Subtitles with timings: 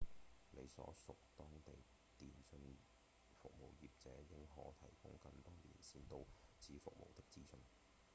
[0.49, 1.71] 你所屬當地
[2.19, 2.59] 電信
[3.39, 6.25] 服務業者應可提供更多連線到
[6.59, 7.59] 此服務的資訊